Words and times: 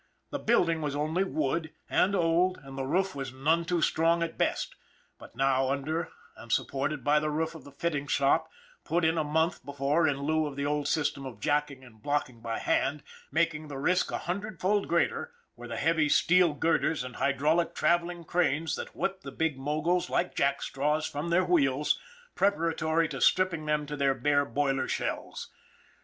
The 0.31 0.39
building 0.39 0.81
was 0.81 0.95
only 0.95 1.23
wood, 1.23 1.73
and 1.87 2.15
old, 2.15 2.57
and 2.63 2.75
the 2.75 2.87
roof 2.87 3.13
was 3.13 3.31
none 3.31 3.65
too 3.65 3.83
strong 3.83 4.23
at 4.23 4.35
best; 4.35 4.73
but 5.19 5.35
now, 5.35 5.69
under 5.69 6.09
and 6.35 6.51
supported 6.51 7.03
by 7.03 7.19
the 7.19 7.29
roof 7.29 7.53
of 7.53 7.65
the 7.65 7.71
fitting 7.71 8.07
shop, 8.07 8.49
put 8.83 9.05
in 9.05 9.15
a 9.19 9.23
month 9.23 9.63
before 9.63 10.07
in 10.07 10.19
lieu 10.23 10.47
of 10.47 10.55
the 10.55 10.65
old 10.65 10.87
system 10.87 11.23
of 11.23 11.39
jacking 11.39 11.83
and 11.83 12.01
blocking 12.01 12.39
by 12.41 12.57
hand, 12.57 13.03
making 13.31 13.67
the 13.67 13.77
risk 13.77 14.09
a 14.09 14.17
hundredfold 14.17 14.87
greater, 14.87 15.33
were 15.55 15.67
the 15.67 15.77
heavy 15.77 16.09
steel 16.09 16.55
girders 16.55 17.03
and 17.03 17.17
hydraulic 17.17 17.75
traveling 17.75 18.23
cranes 18.23 18.75
that 18.77 18.95
whipped 18.95 19.21
the 19.23 19.31
big 19.31 19.59
moguls 19.59 20.09
like 20.09 20.33
jack 20.33 20.63
straws 20.63 21.05
from 21.05 21.29
their 21.29 21.45
wheels 21.45 21.99
preparatory 22.33 23.07
to 23.07 23.21
stripping 23.21 23.67
them 23.67 23.85
to 23.85 23.95
their 23.95 24.15
bare 24.15 24.45
boiler 24.45 24.87
shells. 24.87 25.51